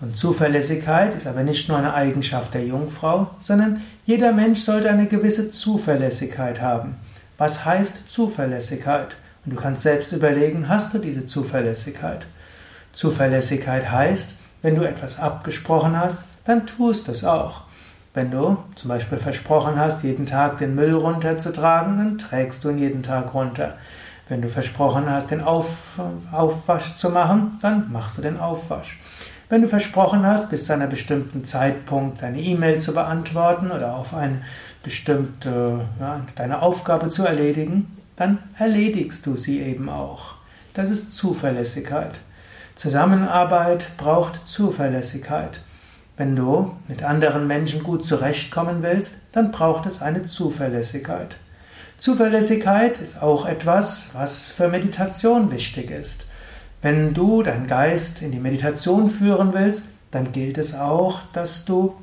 Und 0.00 0.16
Zuverlässigkeit 0.16 1.14
ist 1.14 1.26
aber 1.26 1.42
nicht 1.42 1.68
nur 1.68 1.76
eine 1.76 1.92
Eigenschaft 1.92 2.54
der 2.54 2.64
Jungfrau, 2.64 3.28
sondern 3.42 3.82
jeder 4.06 4.32
Mensch 4.32 4.60
sollte 4.60 4.88
eine 4.88 5.04
gewisse 5.04 5.50
Zuverlässigkeit 5.50 6.62
haben. 6.62 6.94
Was 7.36 7.66
heißt 7.66 8.10
Zuverlässigkeit? 8.10 9.18
Und 9.44 9.52
du 9.52 9.60
kannst 9.60 9.82
selbst 9.82 10.12
überlegen, 10.12 10.70
hast 10.70 10.94
du 10.94 10.98
diese 10.98 11.26
Zuverlässigkeit? 11.26 12.24
Zuverlässigkeit 12.94 13.92
heißt, 13.92 14.32
wenn 14.62 14.74
du 14.74 14.88
etwas 14.88 15.20
abgesprochen 15.20 16.00
hast, 16.00 16.24
dann 16.46 16.66
tust 16.66 17.08
du 17.08 17.12
es 17.12 17.24
auch. 17.24 17.67
Wenn 18.18 18.32
du 18.32 18.56
zum 18.74 18.88
Beispiel 18.88 19.18
versprochen 19.18 19.78
hast, 19.78 20.02
jeden 20.02 20.26
Tag 20.26 20.58
den 20.58 20.74
Müll 20.74 20.92
runterzutragen, 20.92 21.98
dann 21.98 22.18
trägst 22.18 22.64
du 22.64 22.70
ihn 22.70 22.78
jeden 22.78 23.04
Tag 23.04 23.32
runter. 23.32 23.74
Wenn 24.28 24.42
du 24.42 24.48
versprochen 24.48 25.08
hast, 25.08 25.30
den 25.30 25.40
Auf, 25.40 26.00
Aufwasch 26.32 26.96
zu 26.96 27.10
machen, 27.10 27.60
dann 27.62 27.92
machst 27.92 28.18
du 28.18 28.22
den 28.22 28.36
Aufwasch. 28.36 28.98
Wenn 29.48 29.62
du 29.62 29.68
versprochen 29.68 30.26
hast, 30.26 30.50
bis 30.50 30.66
zu 30.66 30.72
einem 30.72 30.90
bestimmten 30.90 31.44
Zeitpunkt 31.44 32.20
deine 32.20 32.40
E-Mail 32.40 32.80
zu 32.80 32.92
beantworten 32.92 33.70
oder 33.70 33.94
auf 33.94 34.12
eine 34.12 34.42
bestimmte, 34.82 35.86
ja, 36.00 36.22
deine 36.34 36.60
Aufgabe 36.60 37.10
zu 37.10 37.24
erledigen, 37.24 37.96
dann 38.16 38.38
erledigst 38.58 39.24
du 39.26 39.36
sie 39.36 39.60
eben 39.60 39.88
auch. 39.88 40.34
Das 40.74 40.90
ist 40.90 41.14
Zuverlässigkeit. 41.14 42.18
Zusammenarbeit 42.74 43.92
braucht 43.96 44.44
Zuverlässigkeit. 44.44 45.60
Wenn 46.18 46.34
du 46.34 46.74
mit 46.88 47.04
anderen 47.04 47.46
Menschen 47.46 47.84
gut 47.84 48.04
zurechtkommen 48.04 48.82
willst, 48.82 49.18
dann 49.30 49.52
braucht 49.52 49.86
es 49.86 50.02
eine 50.02 50.24
Zuverlässigkeit. 50.24 51.36
Zuverlässigkeit 51.98 52.98
ist 52.98 53.22
auch 53.22 53.46
etwas, 53.46 54.10
was 54.14 54.48
für 54.48 54.68
Meditation 54.68 55.52
wichtig 55.52 55.92
ist. 55.92 56.26
Wenn 56.82 57.14
du 57.14 57.44
deinen 57.44 57.68
Geist 57.68 58.20
in 58.20 58.32
die 58.32 58.40
Meditation 58.40 59.10
führen 59.10 59.54
willst, 59.54 59.86
dann 60.10 60.32
gilt 60.32 60.58
es 60.58 60.74
auch, 60.74 61.22
dass 61.32 61.64
du 61.64 61.94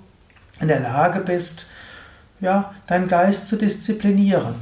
in 0.61 0.69
der 0.69 0.79
Lage 0.79 1.19
bist, 1.19 1.67
ja, 2.39 2.73
deinen 2.87 3.09
Geist 3.09 3.47
zu 3.47 3.57
disziplinieren. 3.57 4.55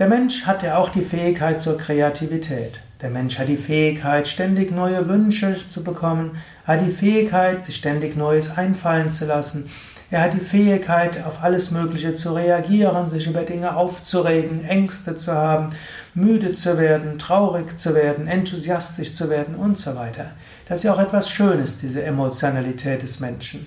Der 0.00 0.08
Mensch 0.08 0.46
hat 0.46 0.64
ja 0.64 0.78
auch 0.78 0.88
die 0.88 1.02
Fähigkeit 1.02 1.60
zur 1.60 1.78
Kreativität. 1.78 2.80
Der 3.02 3.10
Mensch 3.10 3.38
hat 3.38 3.48
die 3.48 3.58
Fähigkeit, 3.58 4.26
ständig 4.26 4.70
neue 4.70 5.06
Wünsche 5.06 5.54
zu 5.68 5.84
bekommen, 5.84 6.38
hat 6.64 6.80
die 6.80 6.90
Fähigkeit, 6.90 7.62
sich 7.62 7.76
ständig 7.76 8.16
Neues 8.16 8.56
einfallen 8.56 9.10
zu 9.10 9.26
lassen. 9.26 9.68
Er 10.10 10.22
hat 10.22 10.32
die 10.32 10.40
Fähigkeit, 10.40 11.22
auf 11.24 11.42
alles 11.42 11.70
Mögliche 11.70 12.14
zu 12.14 12.32
reagieren, 12.32 13.10
sich 13.10 13.26
über 13.26 13.42
Dinge 13.42 13.76
aufzuregen, 13.76 14.64
Ängste 14.64 15.16
zu 15.16 15.32
haben, 15.34 15.74
müde 16.14 16.52
zu 16.52 16.78
werden, 16.78 17.18
traurig 17.18 17.76
zu 17.78 17.94
werden, 17.94 18.28
enthusiastisch 18.28 19.12
zu 19.12 19.28
werden 19.28 19.56
und 19.56 19.76
so 19.76 19.94
weiter. 19.94 20.30
Das 20.66 20.78
ist 20.78 20.84
ja 20.84 20.94
auch 20.94 21.00
etwas 21.00 21.28
Schönes, 21.28 21.78
diese 21.78 22.02
Emotionalität 22.02 23.02
des 23.02 23.20
Menschen. 23.20 23.66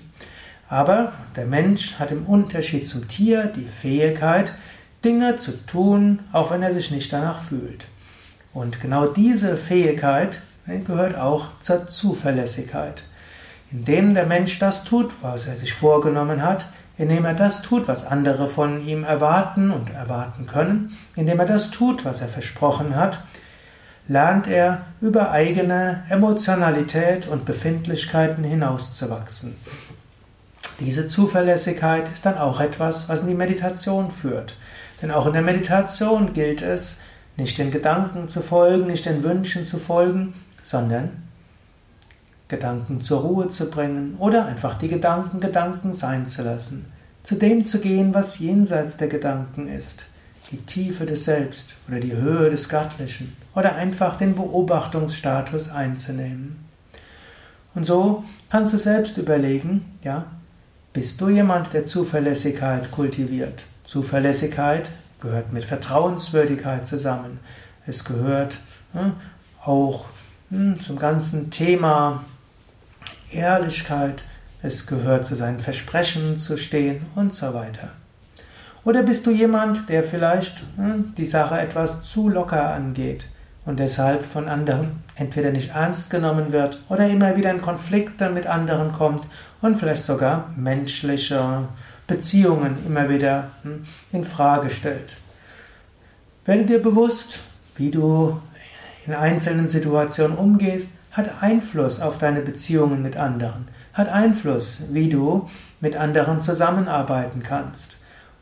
Aber 0.68 1.12
der 1.36 1.46
Mensch 1.46 2.00
hat 2.00 2.10
im 2.10 2.26
Unterschied 2.26 2.86
zum 2.86 3.06
Tier 3.06 3.44
die 3.44 3.68
Fähigkeit, 3.68 4.52
Dinge 5.04 5.36
zu 5.36 5.52
tun, 5.66 6.20
auch 6.32 6.50
wenn 6.50 6.62
er 6.62 6.72
sich 6.72 6.90
nicht 6.90 7.12
danach 7.12 7.42
fühlt. 7.42 7.86
Und 8.52 8.80
genau 8.80 9.06
diese 9.06 9.56
Fähigkeit 9.56 10.42
ne, 10.66 10.80
gehört 10.80 11.16
auch 11.16 11.48
zur 11.60 11.88
Zuverlässigkeit. 11.88 13.04
Indem 13.70 14.14
der 14.14 14.26
Mensch 14.26 14.58
das 14.58 14.84
tut, 14.84 15.12
was 15.22 15.46
er 15.46 15.56
sich 15.56 15.72
vorgenommen 15.72 16.42
hat, 16.42 16.66
indem 16.98 17.24
er 17.24 17.34
das 17.34 17.62
tut, 17.62 17.88
was 17.88 18.04
andere 18.04 18.48
von 18.48 18.84
ihm 18.86 19.04
erwarten 19.04 19.70
und 19.70 19.90
erwarten 19.90 20.46
können, 20.46 20.98
indem 21.16 21.38
er 21.38 21.46
das 21.46 21.70
tut, 21.70 22.04
was 22.04 22.20
er 22.20 22.28
versprochen 22.28 22.96
hat, 22.96 23.22
lernt 24.08 24.48
er 24.48 24.82
über 25.00 25.30
eigene 25.30 26.02
Emotionalität 26.08 27.28
und 27.28 27.44
Befindlichkeiten 27.44 28.42
hinauszuwachsen. 28.42 29.56
Diese 30.80 31.06
Zuverlässigkeit 31.06 32.10
ist 32.12 32.26
dann 32.26 32.38
auch 32.38 32.58
etwas, 32.58 33.08
was 33.08 33.22
in 33.22 33.28
die 33.28 33.34
Meditation 33.34 34.10
führt. 34.10 34.56
Denn 35.00 35.10
auch 35.10 35.26
in 35.26 35.34
der 35.34 35.42
Meditation 35.42 36.32
gilt 36.32 36.60
es, 36.60 37.02
nicht 37.40 37.58
den 37.58 37.70
Gedanken 37.70 38.28
zu 38.28 38.40
folgen, 38.42 38.86
nicht 38.86 39.06
den 39.06 39.24
Wünschen 39.24 39.64
zu 39.64 39.78
folgen, 39.78 40.34
sondern 40.62 41.22
Gedanken 42.48 43.00
zur 43.00 43.20
Ruhe 43.20 43.48
zu 43.48 43.70
bringen 43.70 44.16
oder 44.18 44.46
einfach 44.46 44.76
die 44.78 44.88
Gedanken 44.88 45.40
Gedanken 45.40 45.94
sein 45.94 46.26
zu 46.26 46.42
lassen, 46.42 46.92
zu 47.22 47.36
dem 47.36 47.64
zu 47.64 47.80
gehen, 47.80 48.12
was 48.12 48.38
jenseits 48.38 48.96
der 48.96 49.08
Gedanken 49.08 49.68
ist, 49.68 50.04
die 50.50 50.58
Tiefe 50.58 51.06
des 51.06 51.24
Selbst 51.24 51.70
oder 51.88 52.00
die 52.00 52.14
Höhe 52.14 52.50
des 52.50 52.68
Göttlichen 52.68 53.36
oder 53.54 53.74
einfach 53.74 54.16
den 54.16 54.34
Beobachtungsstatus 54.34 55.70
einzunehmen. 55.70 56.64
Und 57.74 57.86
so 57.86 58.24
kannst 58.50 58.74
du 58.74 58.78
selbst 58.78 59.16
überlegen, 59.16 59.98
ja, 60.02 60.26
bist 60.92 61.20
du 61.20 61.28
jemand, 61.28 61.72
der 61.72 61.86
Zuverlässigkeit 61.86 62.90
kultiviert? 62.90 63.62
Zuverlässigkeit 63.84 64.90
gehört 65.20 65.52
mit 65.52 65.64
Vertrauenswürdigkeit 65.64 66.86
zusammen. 66.86 67.40
Es 67.86 68.04
gehört 68.04 68.58
hm, 68.92 69.12
auch 69.64 70.06
hm, 70.50 70.80
zum 70.80 70.98
ganzen 70.98 71.50
Thema 71.50 72.24
Ehrlichkeit. 73.32 74.22
Es 74.62 74.86
gehört 74.86 75.26
zu 75.26 75.36
seinen 75.36 75.58
Versprechen 75.58 76.36
zu 76.36 76.56
stehen 76.56 77.06
und 77.14 77.34
so 77.34 77.54
weiter. 77.54 77.88
Oder 78.84 79.02
bist 79.02 79.26
du 79.26 79.30
jemand, 79.30 79.88
der 79.88 80.04
vielleicht 80.04 80.62
hm, 80.76 81.14
die 81.16 81.26
Sache 81.26 81.58
etwas 81.58 82.02
zu 82.02 82.28
locker 82.28 82.72
angeht 82.72 83.26
und 83.66 83.78
deshalb 83.78 84.24
von 84.24 84.48
anderen 84.48 85.02
entweder 85.16 85.50
nicht 85.50 85.74
ernst 85.74 86.10
genommen 86.10 86.52
wird 86.52 86.80
oder 86.88 87.06
immer 87.08 87.36
wieder 87.36 87.50
in 87.50 87.60
Konflikte 87.60 88.30
mit 88.30 88.46
anderen 88.46 88.92
kommt 88.92 89.26
und 89.60 89.76
vielleicht 89.76 90.02
sogar 90.02 90.50
menschliche 90.56 91.68
Beziehungen 92.10 92.76
immer 92.86 93.08
wieder 93.08 93.50
in 94.12 94.24
Frage 94.24 94.68
stellt. 94.68 95.16
Werde 96.44 96.64
dir 96.64 96.82
bewusst, 96.82 97.38
wie 97.76 97.90
du 97.90 98.40
in 99.06 99.14
einzelnen 99.14 99.68
Situationen 99.68 100.36
umgehst, 100.36 100.90
hat 101.12 101.42
Einfluss 101.42 102.00
auf 102.00 102.18
deine 102.18 102.40
Beziehungen 102.40 103.02
mit 103.02 103.16
anderen, 103.16 103.68
hat 103.92 104.08
Einfluss, 104.08 104.82
wie 104.90 105.08
du 105.08 105.48
mit 105.80 105.96
anderen 105.96 106.40
zusammenarbeiten 106.40 107.42
kannst. 107.42 107.96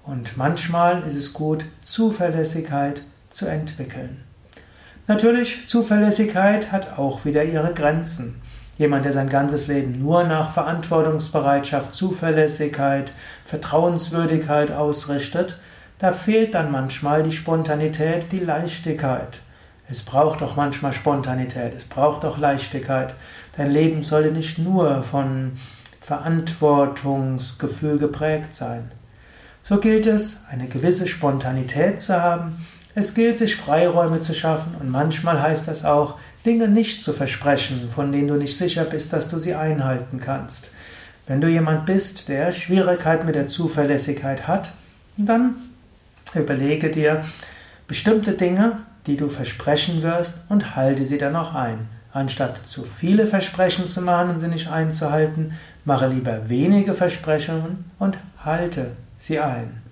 Und 0.05 0.37
manchmal 0.37 1.03
ist 1.03 1.17
es 1.17 1.33
gut, 1.35 1.67
Zuverlässigkeit 1.83 3.03
zu 3.31 3.47
entwickeln. 3.47 4.25
Natürlich, 5.07 5.69
Zuverlässigkeit 5.69 6.73
hat 6.73 6.99
auch 6.99 7.25
wieder 7.25 7.45
ihre 7.45 7.73
Grenzen. 7.73 8.43
Jemand, 8.79 9.05
der 9.05 9.13
sein 9.13 9.29
ganzes 9.29 9.67
Leben 9.67 10.01
nur 10.01 10.25
nach 10.25 10.53
Verantwortungsbereitschaft, 10.53 11.95
Zuverlässigkeit, 11.95 13.13
Vertrauenswürdigkeit 13.45 14.71
ausrichtet, 14.71 15.59
da 15.99 16.13
fehlt 16.13 16.55
dann 16.55 16.71
manchmal 16.71 17.25
die 17.25 17.33
Spontanität, 17.33 18.31
die 18.31 18.39
Leichtigkeit. 18.39 19.41
Es 19.91 20.03
braucht 20.03 20.43
auch 20.43 20.55
manchmal 20.55 20.93
Spontanität, 20.93 21.75
es 21.75 21.85
braucht 21.85 22.25
auch 22.25 22.39
Leichtigkeit. 22.39 23.15
Dein 23.57 23.71
Leben 23.73 24.05
sollte 24.05 24.31
nicht 24.31 24.59
nur 24.59 25.03
von 25.03 25.53
Verantwortungsgefühl 26.01 27.99
geprägt 27.99 28.55
sein. 28.55 28.93
So 29.65 29.79
gilt 29.79 30.07
es, 30.07 30.45
eine 30.51 30.69
gewisse 30.69 31.07
Spontanität 31.09 32.01
zu 32.01 32.23
haben. 32.23 32.65
Es 32.95 33.15
gilt, 33.15 33.39
sich 33.39 33.57
Freiräume 33.57 34.21
zu 34.21 34.35
schaffen 34.35 34.77
und 34.81 34.91
manchmal 34.91 35.43
heißt 35.43 35.69
das 35.69 35.85
auch, 35.85 36.15
Dinge 36.47 36.69
nicht 36.69 37.03
zu 37.03 37.13
versprechen, 37.13 37.91
von 37.91 38.13
denen 38.13 38.29
du 38.29 38.35
nicht 38.35 38.57
sicher 38.57 38.85
bist, 38.85 39.13
dass 39.13 39.29
du 39.29 39.39
sie 39.39 39.55
einhalten 39.55 40.21
kannst. 40.21 40.73
Wenn 41.27 41.41
du 41.41 41.49
jemand 41.49 41.85
bist, 41.87 42.29
der 42.29 42.53
Schwierigkeit 42.53 43.25
mit 43.25 43.35
der 43.35 43.49
Zuverlässigkeit 43.49 44.49
hat, 44.49 44.73
dann 45.17 45.57
Überlege 46.35 46.91
dir 46.91 47.25
bestimmte 47.87 48.33
Dinge, 48.33 48.81
die 49.07 49.17
du 49.17 49.29
versprechen 49.29 50.03
wirst 50.03 50.41
und 50.49 50.77
halte 50.77 51.05
sie 51.05 51.19
dann 51.19 51.37
auch 51.37 51.55
ein. 51.55 51.89
Anstatt 52.13 52.67
zu 52.67 52.85
viele 52.85 53.27
Versprechen 53.27 53.89
zu 53.89 54.03
machen 54.03 54.31
und 54.31 54.39
sie 54.39 54.49
nicht 54.49 54.71
einzuhalten, 54.71 55.53
mache 55.85 56.07
lieber 56.07 56.49
wenige 56.51 56.95
Versprechungen 56.95 57.91
und 57.99 58.19
halte 58.45 58.93
sie 59.17 59.41
ein. 59.41 59.83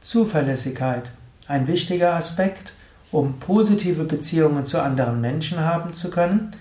Zuverlässigkeit, 0.00 1.10
ein 1.46 1.68
wichtiger 1.68 2.14
Aspekt, 2.14 2.72
um 3.12 3.38
positive 3.38 4.04
Beziehungen 4.04 4.64
zu 4.64 4.80
anderen 4.80 5.20
Menschen 5.20 5.60
haben 5.60 5.94
zu 5.94 6.10
können 6.10 6.52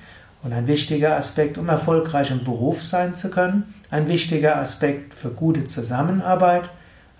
Und 0.43 0.53
ein 0.53 0.67
wichtiger 0.67 1.15
Aspekt, 1.17 1.57
um 1.57 1.69
erfolgreich 1.69 2.31
im 2.31 2.43
Beruf 2.43 2.83
sein 2.83 3.13
zu 3.13 3.29
können, 3.29 3.75
ein 3.91 4.07
wichtiger 4.07 4.57
Aspekt 4.57 5.13
für 5.13 5.29
gute 5.29 5.65
Zusammenarbeit, 5.65 6.69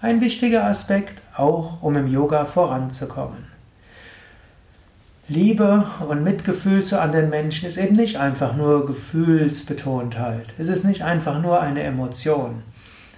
ein 0.02 0.22
wichtiger 0.22 0.66
Aspekt 0.66 1.22
auch, 1.38 1.84
um 1.84 1.96
im 1.96 2.08
Yoga 2.08 2.46
voranzukommen. 2.46 3.46
Liebe 5.28 5.86
und 6.10 6.24
Mitgefühl 6.24 6.84
zu 6.84 7.00
anderen 7.00 7.30
Menschen 7.30 7.68
ist 7.68 7.78
eben 7.78 7.96
nicht 7.96 8.18
einfach 8.18 8.56
nur 8.56 8.88
Gefühlsbetontheit. 8.88 10.48
Es 10.58 10.68
ist 10.68 10.84
nicht 10.84 11.04
einfach 11.04 11.40
nur 11.40 11.62
eine 11.62 11.84
Emotion. 11.84 12.64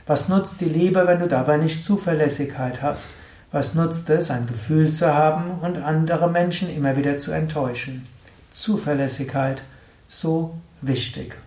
Was 0.06 0.28
nutzt 0.28 0.60
die 0.60 0.66
Liebe, 0.66 1.08
wenn 1.08 1.20
du 1.20 1.28
dabei 1.28 1.56
nicht 1.58 1.84
Zuverlässigkeit 1.84 2.82
hast? 2.82 3.10
Was 3.54 3.76
nutzt 3.76 4.10
es, 4.10 4.32
ein 4.32 4.48
Gefühl 4.48 4.92
zu 4.92 5.14
haben 5.14 5.60
und 5.62 5.78
andere 5.78 6.28
Menschen 6.28 6.76
immer 6.76 6.98
wieder 6.98 7.20
zu 7.20 7.32
enttäuschen? 7.32 8.08
Zuverlässigkeit, 8.52 9.62
so 10.08 10.56
wichtig. 10.82 11.38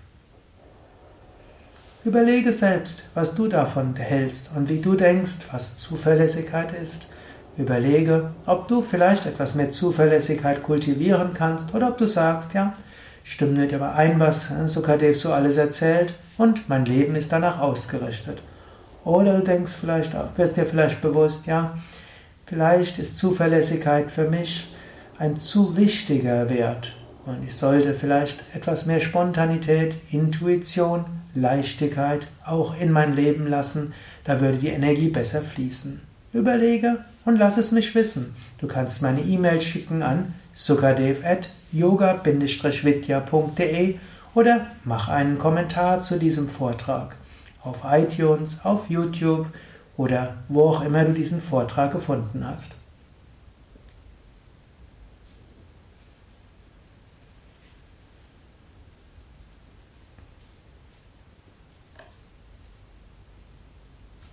Überlege 2.04 2.52
selbst, 2.52 3.02
was 3.14 3.34
du 3.34 3.48
davon 3.48 3.96
hältst 3.96 4.50
und 4.54 4.68
wie 4.68 4.80
du 4.80 4.94
denkst, 4.94 5.48
was 5.50 5.78
Zuverlässigkeit 5.78 6.72
ist. 6.80 7.08
Überlege, 7.58 8.30
ob 8.46 8.68
du 8.68 8.82
vielleicht 8.82 9.26
etwas 9.26 9.56
mehr 9.56 9.72
Zuverlässigkeit 9.72 10.62
kultivieren 10.62 11.34
kannst 11.34 11.74
oder 11.74 11.88
ob 11.88 11.98
du 11.98 12.06
sagst, 12.06 12.54
ja, 12.54 12.74
stimmt 13.24 13.58
nicht 13.58 13.72
überein, 13.72 14.20
was 14.20 14.46
Sukadev 14.66 15.18
so 15.18 15.32
alles 15.32 15.56
erzählt 15.56 16.14
und 16.38 16.68
mein 16.68 16.84
Leben 16.84 17.16
ist 17.16 17.32
danach 17.32 17.58
ausgerichtet. 17.58 18.42
Oder 19.06 19.38
du 19.38 19.44
denkst 19.44 19.74
vielleicht, 19.80 20.12
wirst 20.36 20.56
dir 20.56 20.66
vielleicht 20.66 21.00
bewusst, 21.00 21.46
ja, 21.46 21.78
vielleicht 22.44 22.98
ist 22.98 23.16
Zuverlässigkeit 23.16 24.10
für 24.10 24.28
mich 24.28 24.66
ein 25.16 25.38
zu 25.38 25.76
wichtiger 25.76 26.50
Wert 26.50 26.96
und 27.24 27.44
ich 27.46 27.54
sollte 27.54 27.94
vielleicht 27.94 28.42
etwas 28.52 28.84
mehr 28.84 28.98
Spontanität, 28.98 29.94
Intuition, 30.10 31.04
Leichtigkeit 31.36 32.26
auch 32.44 32.76
in 32.80 32.90
mein 32.90 33.14
Leben 33.14 33.46
lassen, 33.46 33.94
da 34.24 34.40
würde 34.40 34.58
die 34.58 34.70
Energie 34.70 35.10
besser 35.10 35.40
fließen. 35.40 36.00
Überlege 36.32 37.04
und 37.24 37.36
lass 37.36 37.58
es 37.58 37.70
mich 37.70 37.94
wissen. 37.94 38.34
Du 38.58 38.66
kannst 38.66 39.02
meine 39.02 39.20
E-Mail 39.20 39.60
schicken 39.60 40.02
an 40.02 40.34
sukadev 40.52 41.24
at 41.24 41.50
yoga-vidya.de 41.70 43.94
oder 44.34 44.66
mach 44.82 45.08
einen 45.08 45.38
Kommentar 45.38 46.00
zu 46.00 46.18
diesem 46.18 46.48
Vortrag 46.48 47.14
auf 47.66 47.80
iTunes, 47.84 48.64
auf 48.64 48.88
YouTube 48.88 49.46
oder 49.96 50.34
wo 50.48 50.68
auch 50.70 50.82
immer 50.82 51.04
du 51.04 51.12
diesen 51.12 51.40
Vortrag 51.40 51.92
gefunden 51.92 52.46
hast. 52.46 52.74